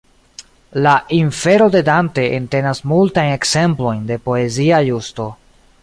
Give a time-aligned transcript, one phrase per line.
[0.85, 5.29] La "Infero" de Dante entenas multajn ekzemplojn de poezia justo.